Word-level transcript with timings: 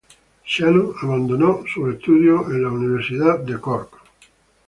Shannon 0.43 0.95
abandonó 1.03 1.61
sus 1.71 1.93
estudios 1.93 2.47
en 2.47 2.63
la 2.63 2.69
University 2.71 3.19
College 3.19 3.61
Cork. 3.61 3.97